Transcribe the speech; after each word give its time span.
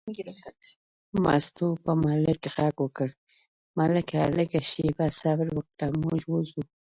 مستو 1.23 1.67
په 1.83 1.91
ملک 2.05 2.41
غږ 2.55 2.75
وکړ: 2.83 3.09
ملکه 3.77 4.19
لږه 4.37 4.61
شېبه 4.71 5.05
صبر 5.19 5.47
وکړه، 5.57 5.87
موږ 6.01 6.21
وځو. 6.31 6.61